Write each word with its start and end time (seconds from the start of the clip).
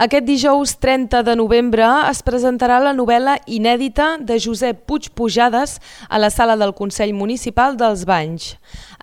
Aquest 0.00 0.24
dijous 0.24 0.78
30 0.80 1.18
de 1.26 1.34
novembre 1.36 1.84
es 2.08 2.22
presentarà 2.24 2.78
la 2.80 2.94
novel·la 2.96 3.34
inèdita 3.44 4.06
de 4.24 4.38
Josep 4.40 4.78
Puig 4.88 5.10
Pujades 5.12 5.74
a 6.08 6.16
la 6.16 6.30
sala 6.32 6.54
del 6.56 6.72
Consell 6.78 7.12
Municipal 7.12 7.76
dels 7.76 8.06
Banys. 8.08 8.54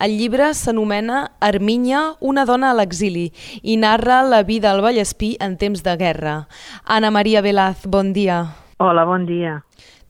El 0.01 0.15
llibre 0.17 0.47
s'anomena 0.57 1.19
Armínia, 1.37 2.15
una 2.17 2.47
dona 2.49 2.71
a 2.71 2.77
l'exili 2.79 3.27
i 3.61 3.77
narra 3.77 4.23
la 4.25 4.41
vida 4.41 4.71
al 4.71 4.81
Vallespí 4.81 5.35
en 5.37 5.53
temps 5.61 5.85
de 5.85 5.93
guerra. 6.01 6.35
Anna 6.83 7.13
Maria 7.13 7.45
Velaz, 7.45 7.85
bon 7.85 8.09
dia. 8.17 8.47
Hola, 8.81 9.05
bon 9.05 9.29
dia. 9.29 9.59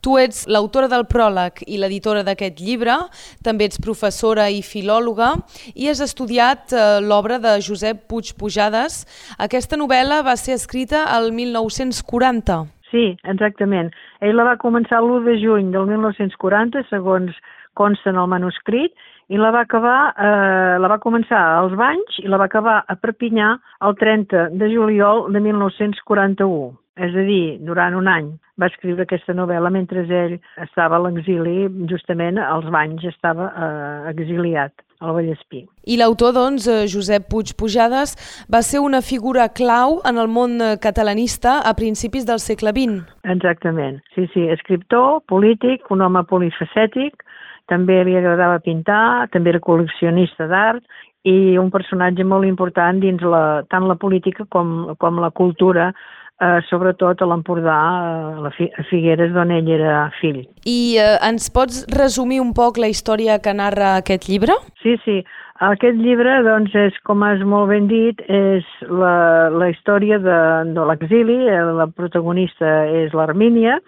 Tu 0.04 0.14
ets 0.22 0.44
l'autora 0.46 0.86
del 0.90 1.04
pròleg 1.10 1.64
i 1.66 1.78
l'editora 1.82 2.22
d'aquest 2.26 2.60
llibre, 2.62 2.94
també 3.42 3.66
ets 3.66 3.80
professora 3.82 4.46
i 4.48 4.62
filòloga 4.62 5.32
i 5.74 5.90
has 5.90 6.00
estudiat 6.04 6.72
eh, 6.72 7.00
l'obra 7.02 7.40
de 7.42 7.56
Josep 7.64 8.06
Puig 8.10 8.32
Pujades. 8.38 9.02
Aquesta 9.42 9.78
novel·la 9.80 10.22
va 10.22 10.36
ser 10.38 10.54
escrita 10.54 11.04
al 11.10 11.32
1940. 11.34 12.62
Sí, 12.92 13.10
exactament. 13.28 13.90
Ell 14.24 14.38
la 14.38 14.46
va 14.48 14.56
començar 14.62 15.02
l'1 15.02 15.26
de 15.26 15.36
juny 15.42 15.72
del 15.74 15.90
1940, 15.90 16.86
segons 16.88 17.34
consta 17.76 18.14
en 18.14 18.22
el 18.22 18.30
manuscrit, 18.30 18.94
i 19.28 19.36
la 19.36 19.50
va 19.52 19.66
acabar, 19.66 20.14
eh, 20.16 20.78
la 20.80 20.88
va 20.88 21.02
començar 21.02 21.40
als 21.58 21.74
Banys 21.76 22.22
i 22.22 22.28
la 22.32 22.38
va 22.40 22.46
acabar 22.48 22.78
a 22.86 22.96
Perpinyà 22.96 23.50
el 23.84 23.96
30 24.00 24.48
de 24.56 24.70
juliol 24.72 25.26
de 25.34 25.42
1941. 25.44 26.72
És 26.98 27.14
a 27.14 27.24
dir, 27.26 27.58
durant 27.62 27.94
un 27.94 28.08
any 28.10 28.32
va 28.58 28.66
escriure 28.66 29.04
aquesta 29.04 29.34
novel·la 29.36 29.70
mentre 29.70 30.02
ell 30.02 30.34
estava 30.64 30.98
a 30.98 31.02
l'exili, 31.04 31.68
justament 31.90 32.40
als 32.42 32.66
Banys 32.74 33.06
estava 33.06 33.52
eh, 33.54 34.10
exiliat 34.10 34.74
al 34.98 35.14
Vallespí. 35.14 35.62
I 35.86 35.98
l'autor, 36.00 36.34
doncs, 36.34 36.66
eh, 36.66 36.86
Josep 36.90 37.28
Puig 37.30 37.54
Pujades, 37.58 38.16
va 38.50 38.62
ser 38.66 38.82
una 38.82 39.00
figura 39.00 39.46
clau 39.60 40.00
en 40.08 40.18
el 40.18 40.26
món 40.26 40.58
eh, 40.58 40.74
catalanista 40.82 41.60
a 41.62 41.74
principis 41.78 42.26
del 42.26 42.42
segle 42.42 42.74
XX. 42.74 43.06
Exactament, 43.36 44.02
sí, 44.16 44.26
sí, 44.34 44.48
escriptor, 44.50 45.22
polític, 45.30 45.86
un 45.94 46.02
home 46.02 46.24
polifacètic, 46.26 47.22
també 47.70 48.00
li 48.02 48.16
agradava 48.18 48.58
pintar, 48.64 49.28
també 49.30 49.52
era 49.54 49.62
col·leccionista 49.62 50.48
d'art 50.50 50.82
i 51.28 51.58
un 51.60 51.68
personatge 51.70 52.24
molt 52.24 52.46
important 52.48 53.00
dins 53.02 53.22
la, 53.22 53.62
tant 53.70 53.86
la 53.86 53.98
política 54.00 54.46
com, 54.48 54.94
com 54.98 55.20
la 55.20 55.30
cultura 55.30 55.92
eh, 56.40 56.60
sobretot 56.68 57.22
a 57.22 57.28
l'Empordà, 57.28 57.74
a, 57.74 58.38
la 58.44 58.52
a 58.52 58.86
Figueres, 58.90 59.32
d'on 59.34 59.52
ell 59.54 59.68
era 59.74 60.08
fill. 60.20 60.44
I 60.64 60.96
eh, 61.00 61.16
ens 61.28 61.50
pots 61.54 61.84
resumir 61.94 62.40
un 62.44 62.54
poc 62.56 62.78
la 62.78 62.90
història 62.92 63.40
que 63.42 63.54
narra 63.54 63.96
aquest 63.98 64.28
llibre? 64.30 64.56
Sí, 64.82 64.96
sí. 65.04 65.20
Aquest 65.66 65.98
llibre, 65.98 66.36
doncs, 66.46 66.74
és, 66.78 66.98
com 67.02 67.24
has 67.26 67.40
molt 67.42 67.72
ben 67.72 67.88
dit, 67.90 68.20
és 68.30 68.66
la, 68.86 69.50
la 69.50 69.72
història 69.72 70.20
de, 70.22 70.40
de 70.76 70.84
l'exili. 70.86 71.40
La 71.74 71.88
protagonista 71.90 72.84
és 73.00 73.16
l'Armínia, 73.16 73.80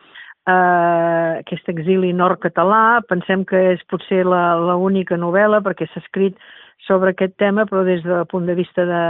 eh, 0.51 1.29
aquest 1.45 1.70
exili 1.70 2.11
nord-català. 2.17 3.05
Pensem 3.07 3.47
que 3.47 3.69
és 3.77 3.87
potser 3.92 4.25
l'única 4.27 5.20
novel·la 5.20 5.62
perquè 5.62 5.87
s'ha 5.92 6.03
escrit 6.03 6.42
sobre 6.89 7.14
aquest 7.14 7.37
tema, 7.39 7.69
però 7.70 7.85
des 7.87 8.03
del 8.03 8.27
punt 8.27 8.51
de 8.51 8.57
vista 8.59 8.83
de 8.89 9.01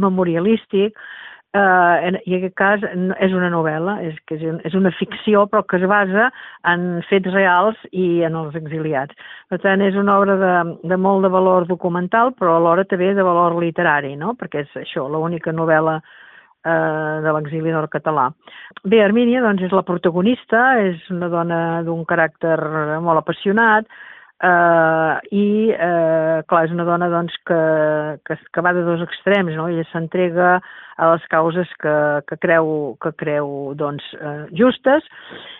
memorialístic 0.00 0.96
eh, 1.56 2.08
en, 2.08 2.18
i 2.24 2.36
en 2.36 2.42
aquest 2.42 2.56
cas 2.58 2.84
és 3.24 3.34
una 3.36 3.50
novel·la, 3.52 3.96
és, 4.06 4.18
que 4.28 4.38
és 4.38 4.76
una 4.76 4.92
ficció 4.98 5.46
però 5.50 5.64
que 5.64 5.80
es 5.80 5.86
basa 5.90 6.28
en 6.72 6.86
fets 7.08 7.32
reals 7.34 7.80
i 7.92 8.22
en 8.26 8.36
els 8.38 8.56
exiliats. 8.58 9.16
Per 9.50 9.60
tant, 9.62 9.84
és 9.84 9.96
una 9.98 10.18
obra 10.20 10.36
de, 10.40 10.54
de 10.88 11.00
molt 11.00 11.26
de 11.26 11.32
valor 11.32 11.68
documental 11.70 12.34
però 12.38 12.56
alhora 12.56 12.86
també 12.88 13.12
de 13.14 13.26
valor 13.26 13.56
literari, 13.62 14.14
no? 14.20 14.34
perquè 14.38 14.66
és 14.66 14.78
això, 14.82 15.06
l'única 15.10 15.54
novel·la 15.54 15.96
eh, 16.00 17.14
de 17.24 17.36
l'exili 17.36 17.74
nord-català. 17.74 18.28
Bé, 18.84 19.00
Armínia 19.04 19.44
doncs, 19.44 19.64
és 19.68 19.74
la 19.74 19.86
protagonista, 19.86 20.66
és 20.82 21.08
una 21.14 21.30
dona 21.32 21.62
d'un 21.86 22.04
caràcter 22.08 22.58
molt 23.04 23.22
apassionat, 23.22 23.88
Uh, 24.36 25.16
i 25.32 25.72
uh, 25.72 26.42
clar, 26.44 26.66
és 26.66 26.72
una 26.74 26.84
dona 26.84 27.06
doncs, 27.08 27.32
que, 27.48 27.60
que, 28.28 28.34
que 28.52 28.64
va 28.64 28.74
de 28.76 28.82
dos 28.84 29.00
extrems, 29.00 29.54
no? 29.56 29.64
ella 29.72 29.86
s'entrega 29.88 30.58
a 31.00 31.08
les 31.08 31.24
causes 31.32 31.70
que, 31.80 31.94
que 32.28 32.36
creu, 32.42 32.68
que 33.00 33.14
creu 33.16 33.72
doncs, 33.80 34.04
uh, 34.20 34.44
justes 34.52 35.08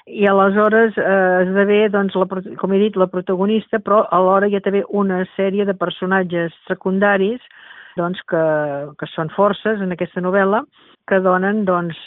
i 0.04 0.28
aleshores 0.28 0.92
uh, 1.00 1.46
esdevé, 1.46 1.86
doncs, 1.94 2.18
la, 2.20 2.28
com 2.60 2.76
he 2.76 2.82
dit, 2.84 3.00
la 3.00 3.08
protagonista, 3.08 3.80
però 3.80 4.02
alhora 4.12 4.50
hi 4.52 4.58
ha 4.58 4.64
també 4.64 4.84
una 4.92 5.22
sèrie 5.38 5.64
de 5.64 5.76
personatges 5.80 6.52
secundaris 6.68 7.40
doncs, 7.96 8.20
que, 8.30 8.44
que 9.00 9.08
són 9.14 9.32
forces 9.36 9.82
en 9.82 9.94
aquesta 9.94 10.22
novel·la 10.24 10.64
que 11.06 11.20
donen 11.22 11.60
doncs, 11.66 11.98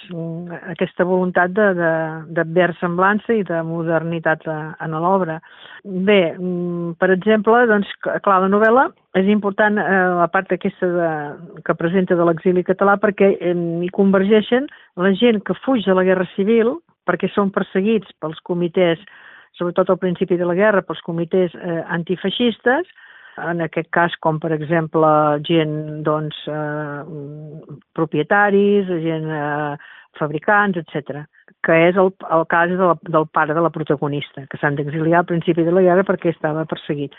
aquesta 0.74 1.06
voluntat 1.08 1.54
de, 1.56 1.68
de, 1.78 1.92
de 2.36 2.44
versemblança 2.56 3.32
i 3.32 3.46
de 3.48 3.62
modernitat 3.64 4.44
a, 4.52 4.58
en 4.84 4.98
l'obra. 5.00 5.38
Bé, 5.86 6.34
mm, 6.36 6.98
per 7.00 7.10
exemple, 7.16 7.62
doncs, 7.72 7.94
clar, 8.04 8.42
la 8.44 8.52
novel·la 8.52 8.90
és 9.20 9.32
important 9.32 9.80
eh, 9.80 10.02
la 10.20 10.28
part 10.34 10.52
aquesta 10.52 10.92
de, 10.98 11.10
que 11.64 11.78
presenta 11.80 12.18
de 12.20 12.28
l'exili 12.28 12.66
català 12.68 12.98
perquè 13.00 13.32
eh, 13.40 13.56
hi 13.56 13.90
convergeixen 13.96 14.68
la 15.00 15.14
gent 15.16 15.40
que 15.48 15.56
fuig 15.64 15.88
de 15.88 15.96
la 15.96 16.04
guerra 16.04 16.28
civil 16.36 16.76
perquè 17.08 17.32
són 17.34 17.54
perseguits 17.56 18.12
pels 18.22 18.40
comitès, 18.46 19.00
sobretot 19.58 19.90
al 19.90 20.02
principi 20.02 20.38
de 20.38 20.46
la 20.46 20.58
guerra, 20.60 20.84
pels 20.86 21.02
comitès 21.08 21.56
eh, 21.56 21.80
antifeixistes, 21.96 22.92
en 23.48 23.64
aquest 23.66 23.90
cas 23.96 24.16
com 24.24 24.40
per 24.44 24.52
exemple 24.56 25.10
gent 25.48 26.04
doncs, 26.08 26.44
eh, 26.48 27.02
propietaris, 27.96 28.92
gent 29.06 29.30
eh, 29.32 29.76
fabricants, 30.20 30.80
etc 30.82 31.26
que 31.66 31.76
és 31.90 31.98
el, 32.00 32.12
el 32.32 32.46
cas 32.52 32.72
de 32.72 32.80
la, 32.80 32.96
del 33.16 33.28
pare 33.36 33.56
de 33.56 33.64
la 33.64 33.72
protagonista, 33.74 34.46
que 34.50 34.60
s'han 34.62 34.78
d'exiliar 34.78 35.24
al 35.24 35.30
principi 35.32 35.66
de 35.68 35.74
la 35.76 35.84
guerra 35.84 36.06
perquè 36.08 36.32
estava 36.32 36.68
perseguit. 36.70 37.16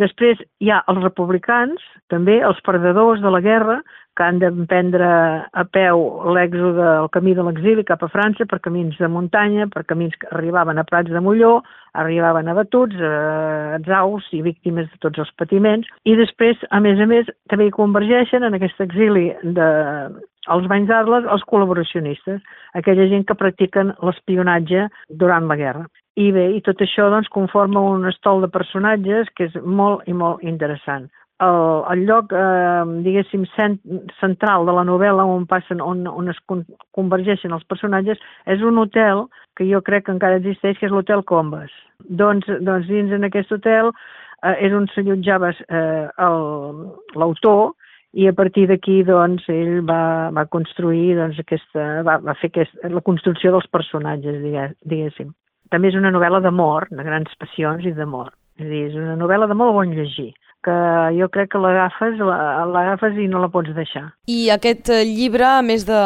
Després 0.00 0.40
hi 0.60 0.70
ha 0.72 0.82
els 0.88 1.02
republicans, 1.02 1.82
també 2.12 2.38
els 2.40 2.60
perdedors 2.64 3.20
de 3.20 3.32
la 3.32 3.42
guerra, 3.44 3.80
que 4.16 4.24
han 4.24 4.38
d'emprendre 4.42 5.08
a 5.48 5.64
peu 5.72 6.02
l'èxode 6.36 6.84
al 6.84 7.08
camí 7.12 7.32
de 7.36 7.44
l'exili 7.46 7.84
cap 7.88 8.02
a 8.04 8.10
França 8.12 8.44
per 8.48 8.60
camins 8.64 8.98
de 9.00 9.08
muntanya, 9.08 9.68
per 9.72 9.86
camins 9.88 10.16
que 10.20 10.28
arribaven 10.36 10.78
a 10.78 10.84
Prats 10.84 11.12
de 11.12 11.22
Molló, 11.24 11.62
arribaven 11.96 12.48
abatuts, 12.52 12.96
eh, 12.96 13.76
exaus 13.78 14.28
i 14.36 14.42
víctimes 14.44 14.90
de 14.90 15.00
tots 15.00 15.24
els 15.24 15.32
patiments. 15.40 15.88
I 16.04 16.16
després, 16.20 16.60
a 16.70 16.80
més 16.84 17.00
a 17.00 17.08
més, 17.08 17.30
també 17.48 17.68
hi 17.68 17.76
convergeixen 17.76 18.44
en 18.44 18.58
aquest 18.58 18.84
exili 18.84 19.30
de, 19.42 19.70
els 20.50 20.66
banys 20.66 20.88
d'Arles, 20.90 21.26
els 21.30 21.44
col·laboracionistes, 21.46 22.40
aquella 22.74 23.06
gent 23.10 23.26
que 23.28 23.38
practiquen 23.38 23.92
l'espionatge 24.02 24.88
durant 25.22 25.46
la 25.46 25.56
guerra. 25.56 25.86
I 26.18 26.28
bé, 26.34 26.50
i 26.56 26.60
tot 26.60 26.80
això 26.82 27.08
doncs, 27.12 27.30
conforma 27.32 27.80
un 27.94 28.06
estol 28.10 28.42
de 28.42 28.50
personatges 28.52 29.30
que 29.36 29.48
és 29.48 29.54
molt 29.64 30.08
i 30.10 30.12
molt 30.12 30.42
interessant. 30.44 31.08
El, 31.42 31.56
el 31.90 32.02
lloc, 32.06 32.32
eh, 32.36 32.82
diguéssim, 33.02 33.46
cent, 33.56 33.78
central 34.20 34.66
de 34.68 34.74
la 34.76 34.84
novel·la 34.86 35.24
on 35.26 35.46
passen, 35.50 35.80
on, 35.82 36.04
on 36.06 36.30
es 36.30 36.38
con, 36.46 36.62
convergeixen 36.94 37.54
els 37.56 37.64
personatges, 37.70 38.20
és 38.46 38.62
un 38.62 38.78
hotel 38.78 39.24
que 39.58 39.66
jo 39.66 39.80
crec 39.82 40.06
que 40.06 40.14
encara 40.14 40.38
existeix, 40.38 40.78
que 40.78 40.86
és 40.86 40.94
l'Hotel 40.94 41.24
Combes. 41.26 41.72
Doncs, 42.22 42.46
doncs 42.62 42.86
dins 42.90 43.14
en 43.16 43.26
aquest 43.26 43.50
hotel 43.56 43.90
eh, 43.90 44.54
és 44.68 44.76
on 44.76 44.86
s'allotjava 44.92 45.50
eh, 45.50 46.28
l'autor, 47.18 47.72
i 48.12 48.26
a 48.28 48.32
partir 48.36 48.66
d'aquí 48.68 49.00
doncs, 49.08 49.46
ell 49.48 49.80
va, 49.88 50.30
va 50.36 50.44
construir 50.52 51.14
doncs, 51.16 51.38
aquesta, 51.40 52.02
va, 52.06 52.18
va 52.20 52.36
fer 52.40 52.50
aquesta, 52.52 52.90
la 52.92 53.04
construcció 53.04 53.54
dels 53.54 53.68
personatges, 53.72 54.40
diguéssim. 54.84 55.32
També 55.72 55.88
és 55.88 55.96
una 55.96 56.12
novel·la 56.12 56.42
d'amor, 56.44 56.90
de 56.92 57.04
grans 57.06 57.32
passions 57.40 57.86
i 57.88 57.94
d'amor. 57.96 58.32
És 58.60 58.66
a 58.66 58.68
dir, 58.68 58.82
és 58.90 58.98
una 59.00 59.16
novel·la 59.16 59.48
de 59.48 59.56
molt 59.56 59.72
bon 59.78 59.94
llegir, 59.96 60.30
que 60.64 60.76
jo 61.18 61.28
crec 61.32 61.52
que 61.52 61.60
l'agafes 61.62 62.20
l'agafes 62.20 63.18
i 63.18 63.28
no 63.30 63.42
la 63.42 63.50
pots 63.52 63.74
deixar. 63.76 64.04
I 64.30 64.50
aquest 64.54 64.92
eh, 64.92 65.02
llibre, 65.08 65.46
a 65.48 65.62
més 65.66 65.86
de 65.88 65.98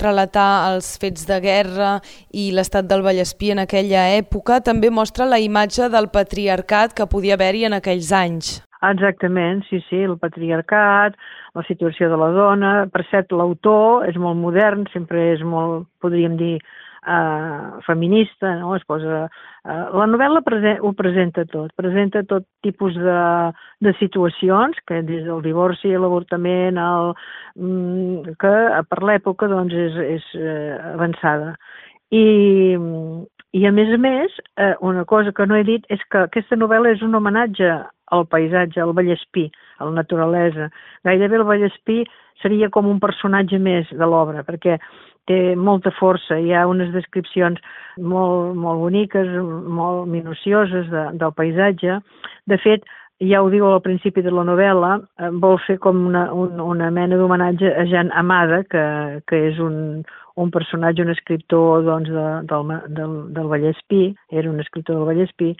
relatar 0.00 0.48
els 0.72 0.94
fets 1.02 1.26
de 1.28 1.40
guerra 1.44 1.92
i 2.32 2.50
l'estat 2.56 2.88
del 2.90 3.04
Vallespí 3.06 3.52
en 3.54 3.62
aquella 3.66 4.08
època, 4.16 4.60
també 4.64 4.90
mostra 4.90 5.28
la 5.28 5.40
imatge 5.42 5.90
del 5.92 6.10
patriarcat 6.12 6.96
que 6.96 7.08
podia 7.10 7.36
haver-hi 7.38 7.66
en 7.68 7.78
aquells 7.78 8.10
anys. 8.16 8.58
Exactament, 8.80 9.60
sí, 9.68 9.82
sí, 9.90 9.98
el 10.08 10.16
patriarcat, 10.18 11.16
la 11.54 11.64
situació 11.68 12.08
de 12.08 12.16
la 12.16 12.30
dona. 12.32 12.70
Per 12.92 13.04
cert, 13.10 13.34
l'autor 13.36 14.06
és 14.08 14.16
molt 14.16 14.40
modern, 14.40 14.86
sempre 14.94 15.34
és 15.34 15.42
molt, 15.44 15.84
podríem 16.00 16.38
dir, 16.40 16.56
eh, 17.06 17.80
feminista, 17.86 18.54
no? 18.56 18.74
Es 18.76 18.84
posa... 18.88 19.24
Eh, 19.64 19.84
la 19.96 20.06
novel·la 20.10 20.42
prese 20.46 20.76
ho 20.80 20.92
presenta 20.96 21.44
tot, 21.48 21.72
presenta 21.76 22.22
tot 22.28 22.46
tipus 22.64 22.96
de, 22.96 23.20
de 23.84 23.94
situacions, 24.00 24.78
que 24.86 25.02
des 25.02 25.24
del 25.26 25.42
divorci, 25.44 25.92
l'avortament, 25.94 26.80
mm, 27.56 28.36
que 28.40 28.54
per 28.88 29.02
l'època 29.04 29.50
doncs, 29.50 29.74
és, 29.74 30.00
és 30.18 30.32
eh, 30.40 30.74
avançada. 30.94 31.54
I, 32.10 32.24
i 33.54 33.66
a 33.66 33.72
més 33.74 33.94
a 33.94 33.98
més, 34.00 34.34
eh, 34.58 34.74
una 34.80 35.04
cosa 35.04 35.32
que 35.32 35.46
no 35.46 35.56
he 35.58 35.64
dit 35.66 35.86
és 35.90 36.02
que 36.10 36.26
aquesta 36.26 36.58
novel·la 36.58 36.96
és 36.96 37.02
un 37.06 37.14
homenatge 37.14 37.70
el 38.10 38.26
paisatge, 38.26 38.80
el 38.82 38.92
Vallespí, 38.92 39.50
a 39.78 39.86
la 39.86 39.92
naturalesa. 40.00 40.70
Gairebé 41.06 41.38
el 41.38 41.46
Vallespí 41.46 42.02
seria 42.42 42.70
com 42.70 42.88
un 42.90 42.98
personatge 43.00 43.60
més 43.62 43.90
de 43.92 44.06
l'obra, 44.06 44.42
perquè 44.46 44.78
té 45.28 45.56
molta 45.56 45.92
força, 45.98 46.38
hi 46.38 46.54
ha 46.54 46.66
unes 46.68 46.92
descripcions 46.94 47.60
molt, 47.98 48.56
molt 48.56 48.80
boniques, 48.86 49.28
molt 49.80 50.08
minucioses 50.08 50.88
de, 50.90 51.04
del 51.20 51.36
paisatge. 51.36 52.00
De 52.48 52.58
fet, 52.62 52.86
ja 53.20 53.42
ho 53.42 53.50
diu 53.52 53.66
al 53.68 53.82
principi 53.84 54.22
de 54.24 54.32
la 54.32 54.46
novel·la, 54.48 54.94
eh, 55.20 55.30
vol 55.42 55.58
fer 55.66 55.76
com 55.78 56.06
una, 56.08 56.30
un, 56.32 56.60
una 56.60 56.88
mena 56.90 57.18
d'homenatge 57.20 57.74
a 57.76 57.84
Jan 57.90 58.12
Amada, 58.16 58.62
que, 58.64 58.84
que 59.28 59.42
és 59.50 59.60
un, 59.60 60.02
un 60.40 60.50
personatge, 60.54 61.04
un 61.04 61.12
escriptor 61.12 61.84
doncs, 61.84 62.08
de, 62.08 62.28
del, 62.48 62.72
del, 62.96 63.18
del 63.36 63.50
Vallespí, 63.52 64.14
era 64.30 64.50
un 64.50 64.60
escriptor 64.60 64.96
del 64.96 65.10
Vallespí, 65.10 65.52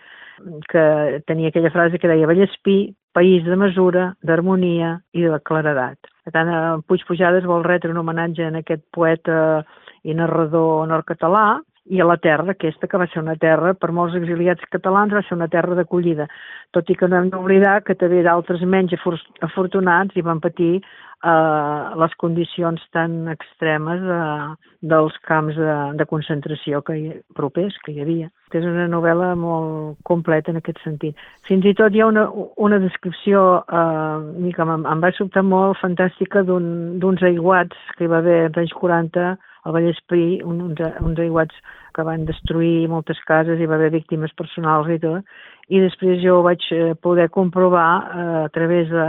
que 0.73 1.23
tenia 1.29 1.53
aquella 1.53 1.73
frase 1.75 2.01
que 2.01 2.09
deia 2.09 2.29
Vallespí, 2.31 2.95
país 3.13 3.45
de 3.45 3.59
mesura, 3.61 4.15
d'harmonia 4.25 4.97
i 5.13 5.27
de 5.27 5.41
claredat. 5.45 5.99
Per 6.31 6.39
tant, 6.39 6.83
Puig 6.87 7.03
Pujades 7.09 7.43
vol 7.43 7.65
retre 7.67 7.91
un 7.91 7.99
homenatge 7.99 8.45
en 8.47 8.61
aquest 8.61 8.85
poeta 8.95 9.65
i 10.07 10.15
narrador 10.15 10.87
nord-català, 10.87 11.59
i 11.91 12.01
a 12.01 12.07
la 12.07 12.17
terra 12.23 12.55
aquesta, 12.55 12.87
que 12.87 12.99
va 13.01 13.09
ser 13.11 13.23
una 13.23 13.37
terra, 13.41 13.75
per 13.75 13.91
molts 13.95 14.15
exiliats 14.19 14.67
catalans, 14.71 15.15
va 15.17 15.25
ser 15.27 15.37
una 15.37 15.51
terra 15.51 15.75
d'acollida, 15.75 16.29
tot 16.71 16.91
i 16.91 16.97
que 16.97 17.09
no 17.11 17.19
hem 17.19 17.31
d'oblidar 17.33 17.81
que 17.87 17.99
també 17.99 18.23
d'altres 18.23 18.63
menys 18.63 18.95
afortunats 18.95 20.15
i 20.15 20.27
van 20.27 20.43
patir 20.43 20.77
eh, 20.79 21.83
les 22.03 22.15
condicions 22.23 22.83
tan 22.95 23.29
extremes 23.33 24.01
de, 24.07 24.21
dels 24.93 25.17
camps 25.27 25.59
de, 25.59 25.75
de 25.99 26.07
concentració 26.13 26.83
que 26.87 26.97
hi, 26.97 27.11
propers 27.37 27.77
que 27.85 27.93
hi 27.93 28.05
havia. 28.05 28.31
És 28.51 28.65
una 28.67 28.89
novel·la 28.91 29.35
molt 29.39 30.01
completa 30.07 30.51
en 30.51 30.59
aquest 30.59 30.81
sentit. 30.83 31.19
Fins 31.47 31.67
i 31.67 31.75
tot 31.79 31.95
hi 31.95 32.03
ha 32.03 32.09
una, 32.11 32.27
una 32.59 32.81
descripció 32.83 33.61
eh, 33.67 34.51
que 34.55 34.67
em, 34.67 34.75
em 34.79 35.05
va 35.05 35.15
sobtar 35.19 35.45
molt 35.47 35.79
fantàstica 35.83 36.43
d'uns 36.47 37.05
un, 37.05 37.23
aiguats 37.31 37.95
que 37.97 38.07
hi 38.07 38.11
va 38.11 38.23
haver 38.23 38.43
als 38.49 38.63
anys 38.65 38.75
40 38.79 39.31
al 39.65 39.75
Vallespí, 39.77 40.41
uns, 40.47 40.81
uns 41.01 41.23
aiguats 41.23 41.57
que 41.95 42.05
van 42.07 42.25
destruir 42.29 42.89
moltes 42.89 43.19
cases, 43.29 43.61
i 43.61 43.69
va 43.69 43.77
haver 43.77 43.91
víctimes 43.95 44.35
personals 44.39 44.89
i 44.93 44.99
tot, 45.03 45.27
i 45.71 45.81
després 45.83 46.19
jo 46.23 46.39
ho 46.39 46.45
vaig 46.47 46.65
eh, 46.75 46.95
poder 46.99 47.29
comprovar 47.31 47.91
eh, 48.03 48.45
a 48.45 48.49
través 48.55 48.89
de, 48.91 49.07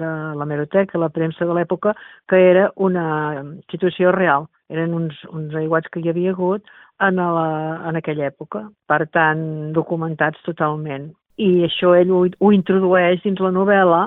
de 0.00 0.12
la 0.38 0.46
meroteca, 0.46 0.98
la 0.98 1.10
premsa 1.14 1.46
de 1.46 1.54
l'època, 1.54 1.94
que 2.28 2.40
era 2.50 2.70
una 2.76 3.44
situació 3.70 4.14
real. 4.16 4.48
Eren 4.70 4.94
uns, 4.94 5.18
uns 5.30 5.54
aiguats 5.58 5.90
que 5.90 6.02
hi 6.02 6.10
havia 6.10 6.34
hagut 6.34 6.66
en, 7.02 7.16
la, 7.18 7.46
en 7.90 7.98
aquella 7.98 8.28
època, 8.30 8.66
per 8.90 9.04
tant, 9.14 9.72
documentats 9.74 10.42
totalment. 10.46 11.10
I 11.40 11.64
això 11.66 11.94
ell 11.98 12.10
ho, 12.14 12.24
ho 12.26 12.52
introdueix 12.54 13.22
dins 13.24 13.40
la 13.42 13.54
novel·la 13.54 14.04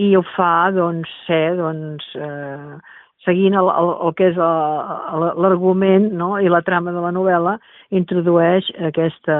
i 0.00 0.14
ho 0.16 0.24
fa, 0.32 0.72
doncs, 0.74 1.08
ser, 1.26 1.54
doncs, 1.60 2.08
eh, 2.16 2.80
seguint 3.26 3.54
el, 3.58 3.68
el, 3.70 3.90
el 4.06 4.14
que 4.18 4.30
és 4.32 4.38
l'argument 4.38 6.08
no? 6.18 6.34
i 6.42 6.50
la 6.50 6.62
trama 6.66 6.94
de 6.94 7.02
la 7.04 7.12
novel·la, 7.14 7.56
introdueix 7.94 8.68
aquesta, 8.90 9.36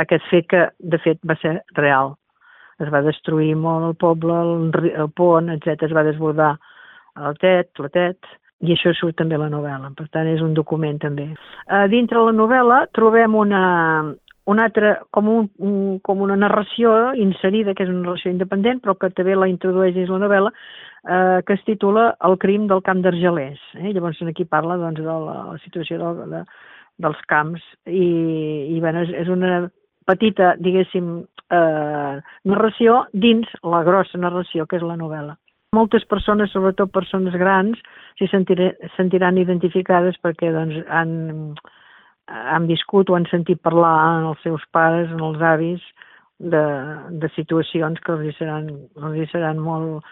aquest 0.00 0.30
fet 0.30 0.48
que, 0.50 0.68
de 0.78 1.00
fet, 1.02 1.20
va 1.26 1.38
ser 1.42 1.58
real. 1.78 2.14
Es 2.82 2.90
va 2.90 3.04
destruir 3.06 3.54
molt 3.58 3.86
el 3.88 3.98
poble, 3.98 4.34
el, 4.34 4.88
el 4.92 5.10
pont, 5.14 5.50
etc. 5.54 5.86
Es 5.88 5.94
va 5.94 6.06
desbordar 6.06 6.54
el 7.22 7.38
tet, 7.38 7.70
la 7.78 7.90
tet, 7.94 8.34
i 8.64 8.74
això 8.74 8.94
surt 8.96 9.18
també 9.18 9.36
a 9.38 9.44
la 9.44 9.50
novel·la. 9.52 9.92
Per 9.98 10.08
tant, 10.14 10.28
és 10.30 10.42
un 10.42 10.54
document 10.56 10.98
també. 11.02 11.28
A 11.68 11.84
dintre 11.90 12.22
la 12.22 12.34
novel·la 12.34 12.84
trobem 12.96 13.36
una, 13.38 13.62
una 14.46 14.64
altra, 14.68 14.98
com, 15.10 15.28
un, 15.28 15.46
un, 15.58 15.76
com 16.04 16.20
una 16.20 16.36
narració 16.36 17.14
inserida, 17.16 17.74
que 17.74 17.86
és 17.86 17.92
una 17.92 18.02
narració 18.04 18.32
independent, 18.32 18.82
però 18.84 18.96
que 18.98 19.10
també 19.16 19.36
la 19.38 19.48
introdueix 19.48 19.94
dins 19.96 20.12
la 20.12 20.20
novel·la, 20.20 20.52
eh, 21.08 21.38
que 21.46 21.56
es 21.56 21.64
titula 21.64 22.10
El 22.28 22.36
crim 22.42 22.66
del 22.68 22.82
camp 22.84 23.00
d'Argelers. 23.04 23.62
Eh? 23.80 23.92
Llavors 23.92 24.20
aquí 24.28 24.44
parla 24.44 24.76
doncs, 24.80 25.00
de 25.00 25.06
la, 25.06 25.38
la 25.52 25.60
situació 25.64 26.00
de, 26.02 26.26
de, 26.34 26.42
dels 27.04 27.22
camps 27.30 27.64
i, 27.86 28.04
i 28.74 28.80
bueno, 28.80 29.06
és, 29.06 29.14
és 29.24 29.32
una 29.32 29.64
petita, 30.04 30.54
diguéssim, 30.60 31.14
eh, 31.48 32.20
narració 32.50 33.04
dins 33.12 33.48
la 33.64 33.82
grossa 33.86 34.20
narració 34.20 34.68
que 34.68 34.76
és 34.76 34.84
la 34.84 34.98
novel·la. 35.00 35.38
Moltes 35.74 36.04
persones, 36.06 36.52
sobretot 36.54 36.92
persones 36.94 37.34
grans, 37.34 37.80
s'hi 38.18 38.28
sentiran 38.30 39.40
identificades 39.40 40.20
perquè 40.22 40.52
doncs, 40.54 40.76
han, 40.86 41.56
han 42.28 42.66
viscut 42.66 43.10
o 43.10 43.18
han 43.18 43.28
sentit 43.30 43.60
parlar 43.62 43.94
en 44.18 44.30
els 44.32 44.42
seus 44.42 44.64
pares, 44.72 45.10
en 45.12 45.20
els 45.20 45.40
avis, 45.42 45.82
de, 46.38 46.64
de 47.10 47.30
situacions 47.36 48.00
que 48.02 48.12
els 48.12 48.28
hi 48.28 48.36
seran, 48.38 48.68
els 49.00 49.16
hi 49.18 49.26
seran 49.30 49.60
molt, 49.62 50.02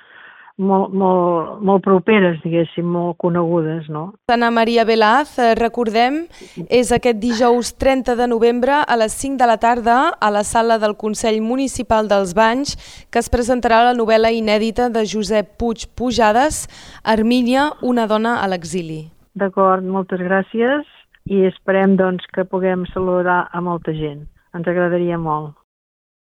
molt, 0.62 0.92
molt, 0.94 1.58
molt 1.64 1.82
properes, 1.84 2.38
diguéssim, 2.44 2.86
molt 2.86 3.18
conegudes, 3.22 3.88
no? 3.92 4.04
Ana 4.32 4.52
Maria 4.54 4.84
Velaz, 4.88 5.34
eh, 5.38 5.54
recordem, 5.58 6.22
és 6.68 6.92
aquest 6.92 7.18
dijous 7.22 7.72
30 7.80 8.16
de 8.16 8.28
novembre 8.30 8.82
a 8.86 8.96
les 9.00 9.16
5 9.18 9.40
de 9.40 9.48
la 9.48 9.58
tarda 9.58 9.98
a 10.20 10.30
la 10.30 10.44
sala 10.44 10.78
del 10.78 10.96
Consell 10.96 11.40
Municipal 11.42 12.08
dels 12.08 12.36
Banys 12.38 12.76
que 13.10 13.18
es 13.18 13.30
presentarà 13.32 13.82
la 13.88 13.96
novel·la 13.98 14.32
inèdita 14.32 14.90
de 14.92 15.04
Josep 15.08 15.56
Puig 15.58 15.88
Pujades, 15.96 16.68
Armínia, 17.02 17.72
una 17.82 18.06
dona 18.06 18.38
a 18.42 18.48
l'exili. 18.48 19.08
D'acord, 19.34 19.84
moltes 19.84 20.20
gràcies 20.20 20.86
i 21.26 21.44
esperem 21.46 21.96
doncs, 21.96 22.26
que 22.34 22.44
puguem 22.44 22.86
saludar 22.92 23.46
a 23.52 23.60
molta 23.60 23.94
gent. 23.94 24.24
Ens 24.56 24.68
agradaria 24.68 25.18
molt. 25.18 25.54